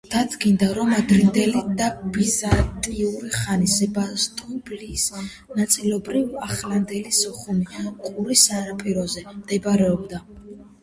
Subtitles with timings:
[0.11, 5.25] დადგინდა, რომ ადრინდელი და ბიზანტიური ხანის სებასტოპოლისი
[5.61, 10.23] ნაწილობრივ ახლანდელი სოხუმის ყურის სანაპიროზე მდებარეობდა.